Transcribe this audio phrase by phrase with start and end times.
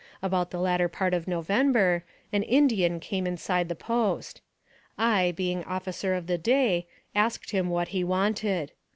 [0.23, 2.03] About the latter part of November,
[2.33, 4.41] an Indian came inside the post.
[4.97, 8.71] I, being officer of the day, asked him what he wanted.